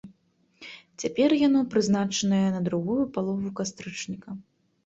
Цяпер 1.03 1.29
яно 1.47 1.61
прызначанае 1.73 2.41
на 2.57 2.63
другую 2.71 2.99
палову 3.19 3.55
кастрычніка. 3.61 4.29